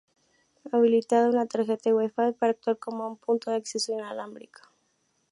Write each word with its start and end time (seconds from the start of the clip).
Habilitaba 0.71 1.29
una 1.29 1.45
tarjeta 1.45 1.93
Wi-Fi 1.93 2.31
para 2.39 2.49
actuar 2.53 2.79
como 2.79 3.07
un 3.07 3.17
punto 3.17 3.51
de 3.51 3.57
acceso 3.57 3.91
inalámbrico. 3.93 4.61